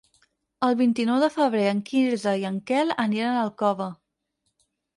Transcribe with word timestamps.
El 0.67 0.77
vint-i-nou 0.79 1.19
de 1.23 1.29
febrer 1.35 1.67
en 1.73 1.83
Quirze 1.91 2.35
i 2.45 2.49
en 2.51 2.59
Quel 2.73 2.97
aniran 3.07 3.37
a 3.37 3.45
Alcover. 3.45 3.93